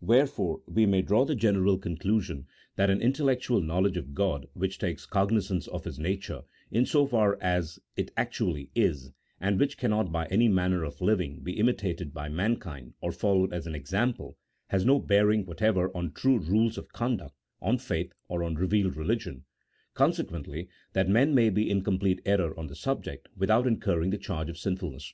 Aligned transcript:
Wherefore 0.00 0.62
we 0.68 0.86
may 0.86 1.02
draw 1.02 1.24
the 1.24 1.34
general 1.34 1.76
conclusion 1.76 2.46
that 2.76 2.88
an 2.88 3.02
intellectual 3.02 3.60
knowledge 3.60 3.96
of 3.96 4.14
God, 4.14 4.46
which 4.54 4.78
takes 4.78 5.06
cognizance 5.06 5.66
of 5.66 5.82
His 5.82 5.98
nature 5.98 6.44
in 6.70 6.86
so 6.86 7.04
far 7.04 7.36
as 7.42 7.80
it 7.96 8.12
actually 8.16 8.70
is, 8.76 9.10
and 9.40 9.58
which 9.58 9.76
cannot 9.76 10.12
by 10.12 10.26
any 10.26 10.46
manner 10.46 10.84
of 10.84 11.00
living 11.00 11.40
be 11.40 11.54
imitated 11.58 12.14
by 12.14 12.28
mankind 12.28 12.94
or 13.00 13.10
followed 13.10 13.52
as 13.52 13.66
an 13.66 13.74
example, 13.74 14.38
has 14.68 14.84
no 14.84 15.00
bearing 15.00 15.46
whatever 15.46 15.90
on 15.96 16.12
true 16.12 16.38
rules 16.38 16.78
of 16.78 16.92
conduct, 16.92 17.34
on 17.60 17.76
faith, 17.76 18.12
or 18.28 18.44
on 18.44 18.54
revealed 18.54 18.96
religion; 18.96 19.42
consequently 19.94 20.68
that 20.92 21.08
men 21.08 21.34
may 21.34 21.50
be 21.50 21.68
in 21.68 21.82
com 21.82 21.98
plete 21.98 22.20
error 22.24 22.56
on 22.56 22.68
the 22.68 22.76
subject 22.76 23.26
without 23.36 23.66
incurring 23.66 24.10
the 24.10 24.16
charge 24.16 24.48
of 24.48 24.56
sinfulness. 24.56 25.12